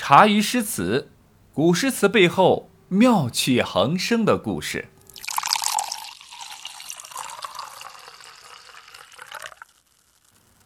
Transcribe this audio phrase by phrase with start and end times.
[0.00, 1.10] 茶余诗词，
[1.52, 4.86] 古诗词背后妙趣横生的故事。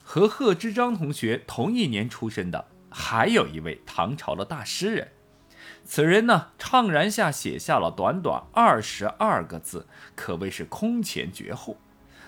[0.04, 5.10] 和贺知章同学同一年出生的，还有一位唐朝的大诗人。
[5.82, 11.78] 此人呢，怅然下写下了短短二十二个字，可谓是空前绝后。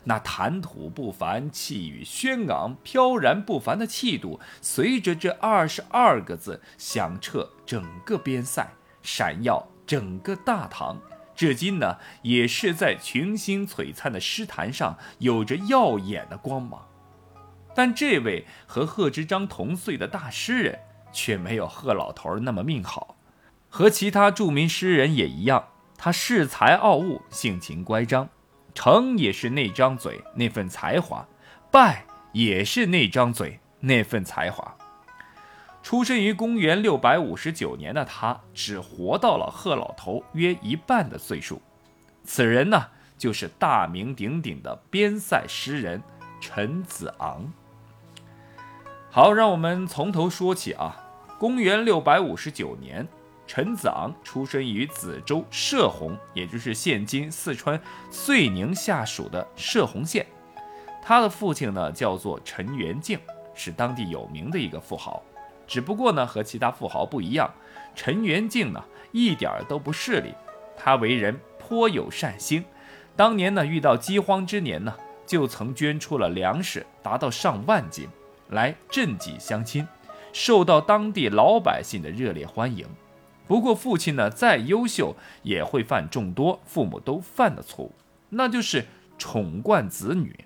[0.05, 8.67] 那谈吐不凡、气宇轩昂、飘然不凡的气度，随着这二十二个字响彻整个边塞，
[9.03, 11.01] 闪耀整个大唐，
[11.35, 16.87] 至今呢，也是在群星璀璨的诗坛上有着耀眼的光芒。
[17.75, 20.79] 但这位和贺知章同岁的大诗人，
[21.13, 23.17] 却没有贺老头那么命好。
[23.69, 28.29] 和其他著名诗人也一样，他恃才傲物，性情乖张，
[28.75, 31.27] 成也是那张嘴那份才华，
[31.71, 34.77] 败也是那张嘴那份才华。
[35.83, 41.61] 出生于公元六百五十九年的他，只活到了贺老头约一半的岁数。
[42.25, 42.87] 此人呢，
[43.17, 46.03] 就是大名鼎鼎的边塞诗人
[46.41, 47.53] 陈子昂。
[49.11, 51.01] 好，让我们从头说起啊。
[51.39, 53.07] 公元六百五十九年，
[53.47, 60.27] 陈子昂出生于梓州射洪，也就是现今四川遂宁下属的射洪县。
[61.03, 63.19] 他的父亲呢，叫做陈元敬，
[63.55, 65.23] 是当地有名的一个富豪。
[65.67, 67.53] 只不过呢，和其他富豪不一样，
[67.95, 70.35] 陈元敬呢，一点都不势利。
[70.77, 72.65] 他为人颇有善心，
[73.15, 74.95] 当年呢，遇到饥荒之年呢，
[75.27, 78.09] 就曾捐出了粮食，达到上万斤。
[78.51, 79.89] 来赈济乡亲，
[80.33, 82.87] 受到当地老百姓的热烈欢迎。
[83.47, 87.93] 不过，父亲呢再优秀，也会犯众多父母都犯的错误，
[88.31, 88.87] 那就是
[89.19, 90.45] 宠惯子女。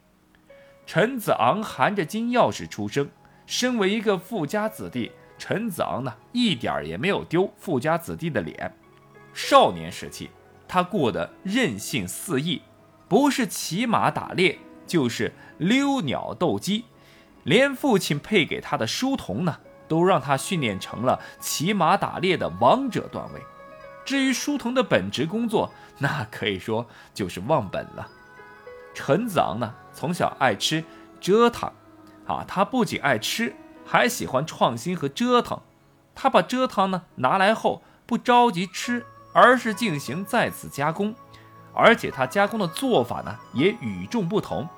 [0.84, 3.08] 陈子昂含着金钥匙出生，
[3.46, 8.74] 身为一个富家子弟，陈子昂呢一点儿也没有丢富家子弟的脸。
[9.32, 10.30] 少年时期，
[10.66, 12.62] 他过得任性肆意，
[13.06, 16.84] 不是骑马打猎，就是溜鸟斗鸡。
[17.44, 23.42] 连父亲配给他的书童呢，都让他训练成了骑马打猎的王者段位。
[24.04, 28.08] 至于书童的本职工作，那可以说就是忘本了。
[28.94, 30.84] 陈子昂呢，从小爱吃
[31.20, 31.70] 折腾，
[32.26, 33.54] 啊，他不仅爱吃，
[33.84, 35.60] 还喜欢创新和折腾。
[36.14, 41.14] 他把蔗糖呢拿来后，不着急吃，而是进行再次加工，
[41.74, 44.68] 而且他加工的做法呢也与众不同。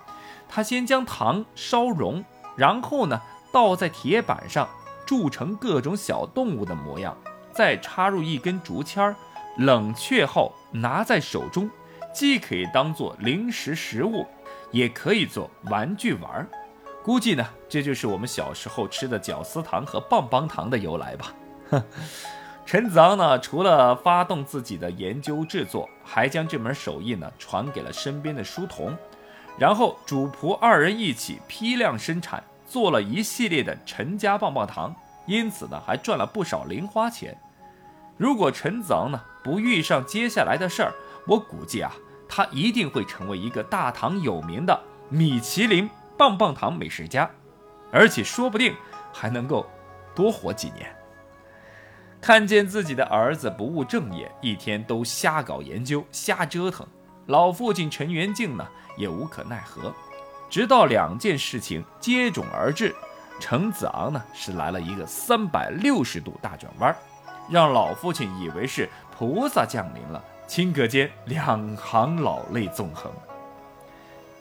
[0.48, 2.24] 他先将糖烧融。
[2.56, 3.22] 然后呢，
[3.52, 4.68] 倒在铁板上，
[5.10, 7.16] 铸成各种小动物的模样，
[7.50, 9.16] 再插入一根竹签儿，
[9.56, 11.68] 冷却后拿在手中，
[12.14, 14.24] 既可以当做零食食物，
[14.70, 16.46] 也可以做玩具玩儿。
[17.02, 21.34] 估计呢，这就是我们小时候吃的绞丝糖和棒棒糖的由来吧。
[21.70, 21.82] 哼，
[22.64, 28.96] 陈子昂呢，除了发动自己的研究制作，还将这门手艺呢传给了身边的书童，
[29.58, 32.40] 然后主仆二人一起批量生产。
[32.70, 34.94] 做了一系列的陈家棒棒糖，
[35.26, 37.36] 因此呢还赚了不少零花钱。
[38.16, 40.94] 如果陈子昂呢不遇上接下来的事儿，
[41.26, 41.90] 我估计啊
[42.28, 47.28] 他一定会成为一个大唐有名的米其林棒棒糖美食家，
[47.90, 48.72] 而且说不定
[49.12, 49.66] 还能够
[50.14, 50.94] 多活几年。
[52.20, 56.86] 看见自己的儿子不务正业，一天都瞎搞研究、瞎折腾，
[57.26, 58.64] 老父亲陈元敬呢
[58.96, 59.92] 也无可奈何。
[60.50, 62.92] 直到两件事情接踵而至，
[63.38, 66.94] 陈子昂呢是来了一个三百六十度大转弯，
[67.48, 70.22] 让老父亲以为是菩萨降临了。
[70.48, 73.12] 顷刻间，两行老泪纵横。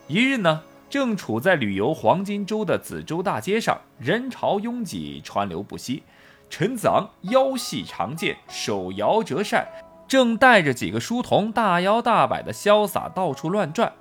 [0.08, 6.02] 一日呢，正处在旅游黄金周的梓州大街上，人潮拥挤，川流不息。
[6.50, 9.68] 陈子昂腰系长剑，手摇折扇，
[10.08, 13.94] 正带着几个书童大摇大摆的潇洒到处乱转。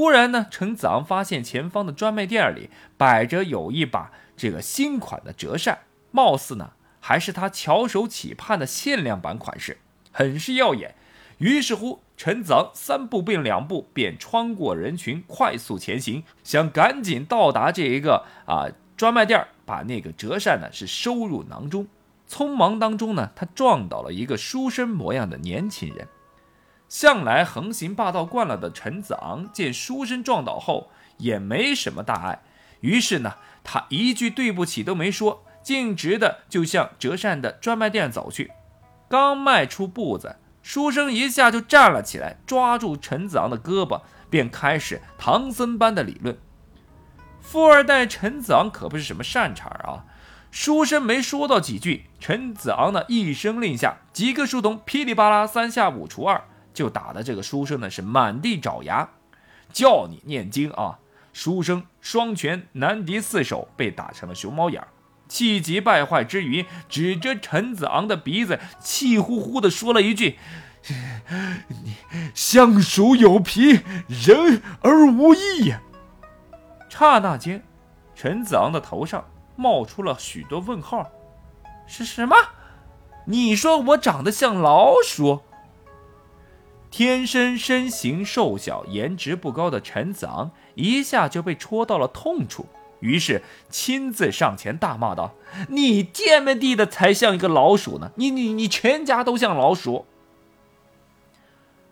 [0.00, 5.80] 忽然呢，陈子昂发现前方的专卖店里摆着有一把这个新款的折扇，
[6.10, 9.76] 貌似呢还是他翘首企盼的限量版款式，
[10.10, 10.94] 很是耀眼。
[11.36, 21.86] 于是乎，陈子昂三步并两步便穿过人群，快速前行，想赶紧到达这一个啊专卖店，把那个折扇呢是收入囊中。
[22.26, 26.08] 匆忙当中呢，他撞倒了一个书生模样的年轻人。
[26.90, 32.42] 向来横行霸道惯了的陈子昂见书生撞倒后也没什么大碍，
[32.80, 38.50] 于是呢，他一句对不起都没说，径直的就向折扇的专卖店走去。
[39.08, 46.36] 刚迈出步子，书生一下就站了起来，抓住陈子昂的胳膊，便开始唐僧般的理论。
[47.40, 50.06] 富二代陈子昂可不是什么善茬啊，
[50.50, 56.42] 书生没说到几句，陈子昂呢一声令下，几个书童噼里啪啦三下五除二
[56.72, 59.08] 就打的这个书生呢是满地找牙，
[59.72, 60.98] 叫你念经啊！
[61.32, 64.88] 书生双拳难敌四手，被打成了熊猫眼儿，
[65.28, 70.38] 气急败坏之余，指着陈子昂的鼻子，气呼呼地说了一句
[71.68, 71.94] ：“你
[72.34, 75.80] 相鼠有皮，人而无义呀！”
[76.88, 77.62] 刹那间，
[78.14, 79.24] 陈子昂的头上。
[79.56, 81.10] 冒出了许多问号，
[81.86, 82.34] 是什么？
[83.26, 85.42] 你说我长得像老鼠？
[86.90, 92.66] 天生身形瘦小、颜值不高的陈子昂一下就被戳到了痛处，
[92.98, 95.34] 于是亲自上前大骂道
[95.70, 98.10] ：“你贱么地的才像一个老鼠呢！
[98.16, 100.06] 你你你全家都像老鼠！”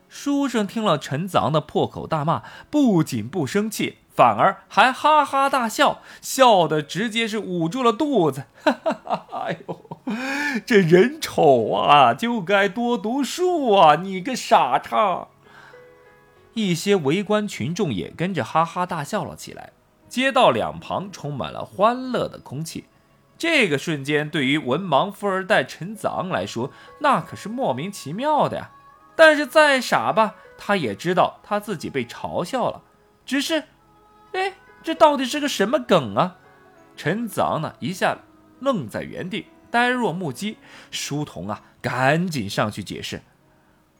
[0.08, 3.98] 书生听了陈子昂的破口大骂，不仅不生气。
[4.10, 8.46] 反而还哈哈大笑，笑的直接是捂住了肚子。
[8.64, 9.26] 哈哈哈！
[9.46, 9.87] 哎呦，
[10.64, 13.96] 这人丑啊，就该多读书啊！
[13.96, 15.28] 你个傻叉！
[16.54, 19.72] 一些围观群众也跟着哈哈大笑了起来。
[20.08, 22.86] 街道两旁充满了欢乐的空气。
[23.36, 28.70] 这个瞬间对于文盲富二代陈子昂来说，那可是莫名其妙的呀。
[29.14, 32.82] 但是再傻吧，他也知道他自己被嘲笑了，
[33.24, 33.64] 只是。
[34.32, 36.36] 哎，这到底是个什么梗啊？
[36.96, 38.18] 陈子昂呢，一下
[38.58, 40.58] 愣在原地，呆若木鸡。
[40.90, 43.22] 书童啊，赶紧上去解释：“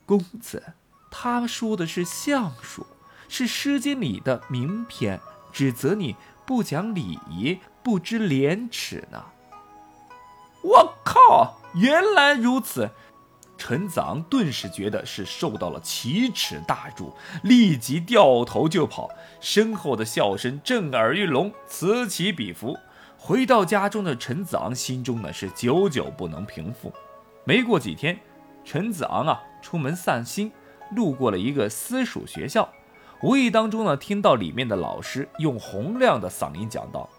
[0.06, 0.74] 公子，
[1.10, 2.86] 他说的是相术，
[3.28, 5.20] 是《诗经》里的名篇，
[5.52, 6.16] 指责你
[6.46, 9.24] 不讲礼仪，不知廉耻呢。”
[10.62, 12.90] 我靠，原来如此！
[13.56, 17.12] 陈子昂顿时觉得是受到了奇耻大辱，
[17.42, 19.10] 立即掉头就跑。
[19.40, 22.78] 身后的笑声震耳欲聋，此起彼伏。
[23.18, 26.92] 回到家中的陈子昂心中呢是久久不能平复。
[27.44, 28.18] 没过几天，
[28.64, 30.50] 陈子昂啊出门散心，
[30.94, 32.72] 路过了一个私塾学校，
[33.22, 37.10] 无意当中呢听到里面的老师用洪亮的嗓音讲道：“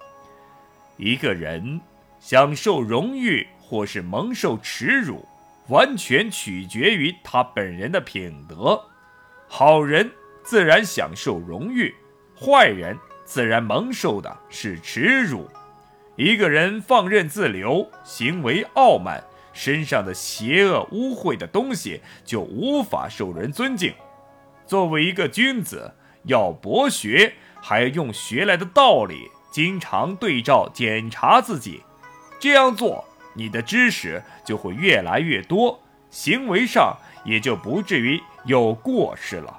[0.98, 1.81] 一个人
[2.19, 5.24] 享受荣誉或是蒙受耻辱。”
[5.69, 8.81] 完全取决于他本人的品德，
[9.48, 10.10] 好人
[10.44, 11.94] 自然享受荣誉，
[12.36, 15.48] 坏人自然蒙受的是耻辱。
[16.19, 19.24] 一个人放任自流，行为傲慢，
[19.54, 23.94] 身上的邪恶污秽的东西就无法受人尊敬。
[24.68, 25.94] 作为一个君子，
[26.24, 31.83] 要博学，还要用学来的道理经常对照检查自己，
[32.38, 33.06] 这样做。
[33.33, 35.80] 你的知识就会越来越多，
[36.10, 39.57] 行为上也就不至于有过失了。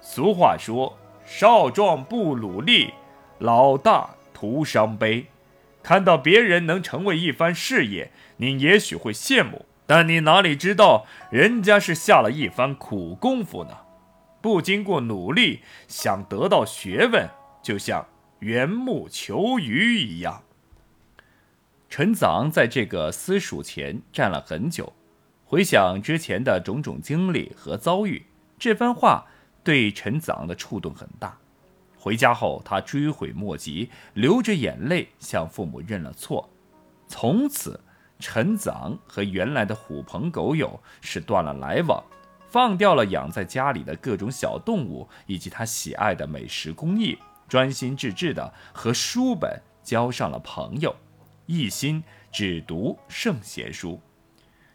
[0.00, 0.96] 俗话说
[1.26, 2.94] ：“少壮不努力，
[3.40, 5.26] 老大徒伤悲。”
[5.82, 13.76] 看到别人能成为一番事业，你也许会羡慕，但你哪里知道人家是下了一番苦功夫呢？
[14.40, 17.28] 不经过努力，想得到学问，
[17.62, 18.06] 就像
[18.40, 20.42] 缘木求鱼一样。
[21.88, 24.92] 陈子昂在这个私塾前站了很久，
[25.44, 28.24] 回想之前的种种经历和遭遇，
[28.58, 29.26] 这番话
[29.62, 31.38] 对陈子昂的触动很大。
[32.02, 36.50] 回家后，他追悔莫及，流着眼泪向父母认了错。
[37.06, 37.80] 从此，
[38.18, 42.02] 陈子昂和原来的狐朋狗友是断了来往，
[42.48, 47.16] 放掉了养在家里的各种小动物以及他喜爱的美食工艺，
[47.46, 50.92] 专心致志地和书本交上了朋友。
[51.46, 54.00] 一心只读圣贤书。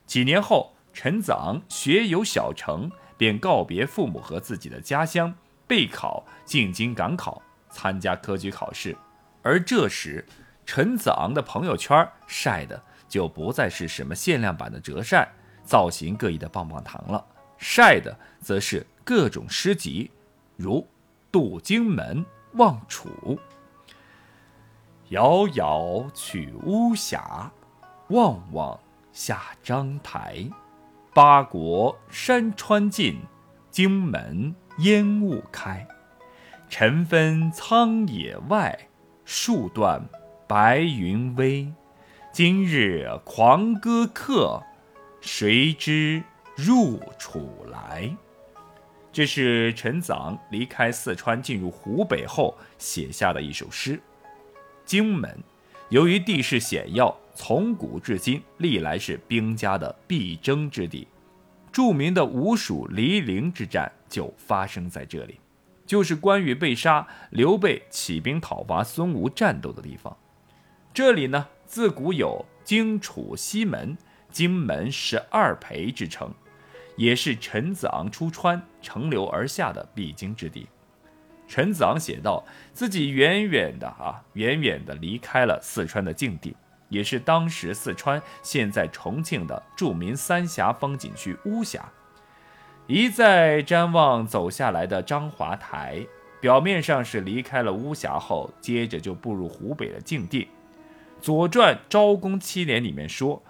[0.05, 5.36] 几年后，陈子昂学有小成，便告别父母和自己的家乡，
[5.67, 8.97] 备考进京赶考，参加科举考试。
[9.41, 10.25] 而这时，
[10.65, 15.27] 陈子昂的朋友圈晒的就不再是什么限量版的折扇、
[15.63, 17.25] 造型各异的棒棒糖了，
[17.57, 20.12] 晒的则是各种诗集，
[20.55, 20.81] 如
[21.31, 23.09] 《渡荆门望楚》。
[25.09, 27.50] 遥遥取巫峡，
[28.09, 28.77] 望望
[29.13, 30.45] 下章台。
[31.13, 33.21] 八国山川尽，
[33.71, 35.88] 荆门烟雾开。
[36.69, 38.77] 尘分苍野外，
[39.25, 40.07] 树断
[40.48, 41.72] 白云微。
[42.31, 44.62] 今日狂歌客，
[45.22, 46.22] 谁知
[46.55, 48.15] 入楚来？
[49.12, 54.00] 这是陈子昂离开四川进入湖北后写下的一首诗。
[54.86, 55.36] 荆门，
[55.89, 61.07] 由于地势险要，从古至今历来是兵家的必争之地。
[61.77, 65.39] 著名的吴蜀离陵之战就发生在这里，
[65.86, 70.17] 就是关羽被杀、刘备起兵讨伐孙吴战斗的地方。
[70.91, 73.96] 这里呢，自古有荆楚西门、
[74.31, 76.34] 荆门十二陪之称，
[76.96, 80.67] 也是陈子昂出川、乘流而下的必经之地。
[81.48, 82.43] 陈子昂写道
[82.74, 86.55] ：“自己远远的啊，远远的离开了四川的境地，
[86.89, 91.84] 也是当时四川现在重庆的著名三峡风景区巫峡。
[92.88, 96.06] 一再瞻望走下来的张华台，
[96.39, 100.44] 表面上是离开了巫峡后，接着就步入湖北的境地。
[101.22, 103.44] 《左传·昭公七年》里面说：‘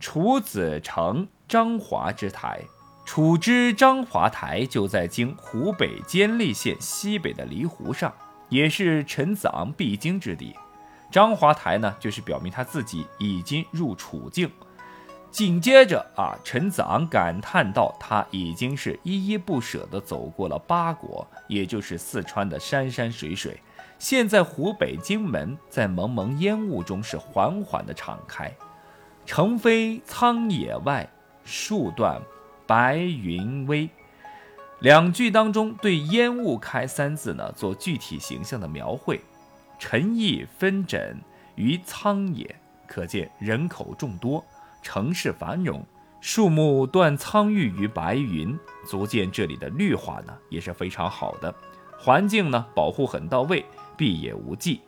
[0.00, 2.60] 楚子成张华之台。’”
[3.06, 8.14] 楚之张华台就在今湖北监利县西北的离湖上，
[8.48, 10.54] 也是陈子昂必经之地。
[11.10, 14.50] 张华台呢，就是表明他自己已经入楚境。
[15.30, 23.60] 紧接着啊，陈子昂感叹道：“他已经是依依不舍地走过了八国，也就是四川的山山水水。
[23.98, 28.52] 现在湖北荆门在蒙蒙烟雾中是缓缓地敞开，
[29.24, 31.08] 城飞苍野外，
[31.44, 32.20] 树断。”
[32.66, 33.90] 白云微，
[34.78, 39.20] 两句当中对“烟雾开”三字呢做具体形象的描绘，
[39.80, 41.18] 陈意分诊
[41.54, 42.54] 于苍野，
[42.86, 44.44] 可见人口众多，
[44.82, 45.82] 城市繁荣，
[46.20, 48.56] 树木断苍郁于白云，
[48.86, 51.52] 足见这里的绿化呢也是非常好的，
[51.98, 53.64] 环境呢保护很到位，
[53.96, 54.82] 闭野无际。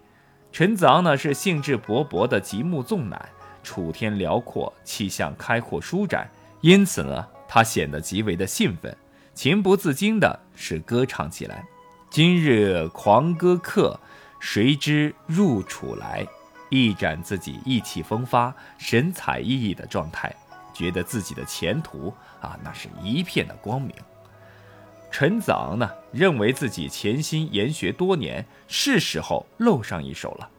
[0.52, 3.26] 陈子昂呢是兴致勃勃的极目纵览，
[3.62, 6.30] 楚天辽阔，气象开阔舒展，
[6.60, 7.26] 因此呢。
[7.48, 8.96] 他显得极为的兴奋，
[9.34, 11.62] 情不自禁的是歌唱起来。
[12.08, 14.00] 今日狂歌客，
[14.42, 16.26] 谁知入楚来？
[16.68, 20.34] 一展自己意气风发、神采奕奕的状态，
[20.74, 23.94] 觉得自己的前途啊，那是一片的光明。
[25.12, 30.50] 陈子昂呢，认为自己潜心研学多年，是时候露上一手了。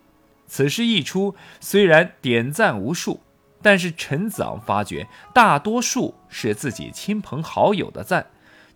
[0.48, 3.20] 此诗一出，虽然点赞无数。
[3.62, 8.28] 但是陈子昂发觉，大多数是自己亲朋好友的赞，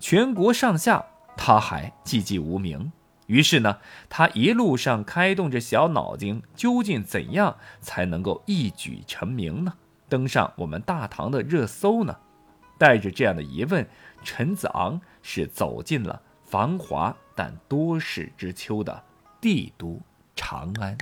[0.01, 1.05] 全国上下
[1.37, 2.91] 他还寂寂无名。
[3.27, 3.77] 于是呢，
[4.09, 9.73] 他一路上开动着小脑筋，究竟怎样才能够一举成名呢？
[10.09, 12.17] 登上我们大唐的热搜呢？
[12.77, 13.87] 带着这样的疑问，
[14.23, 19.03] 陈子昂是走进了繁华但多事之秋的
[19.41, 19.99] 帝都
[20.35, 20.97] 长安。